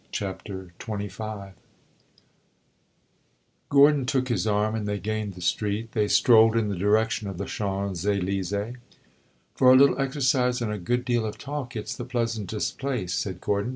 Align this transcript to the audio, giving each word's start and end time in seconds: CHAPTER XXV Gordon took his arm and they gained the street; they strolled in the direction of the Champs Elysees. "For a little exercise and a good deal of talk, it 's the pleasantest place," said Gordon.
CHAPTER 0.11 0.73
XXV 0.79 1.53
Gordon 3.69 4.07
took 4.07 4.29
his 4.29 4.47
arm 4.47 4.73
and 4.73 4.87
they 4.87 4.97
gained 4.97 5.35
the 5.35 5.41
street; 5.43 5.91
they 5.91 6.07
strolled 6.07 6.57
in 6.57 6.69
the 6.69 6.75
direction 6.75 7.27
of 7.29 7.37
the 7.37 7.45
Champs 7.45 8.03
Elysees. 8.03 8.51
"For 9.53 9.71
a 9.71 9.75
little 9.75 10.01
exercise 10.01 10.59
and 10.59 10.71
a 10.71 10.79
good 10.79 11.05
deal 11.05 11.23
of 11.27 11.37
talk, 11.37 11.75
it 11.75 11.87
's 11.87 11.95
the 11.95 12.05
pleasantest 12.05 12.79
place," 12.79 13.13
said 13.13 13.41
Gordon. 13.41 13.69